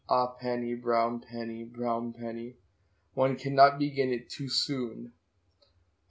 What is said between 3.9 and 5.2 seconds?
it too soon.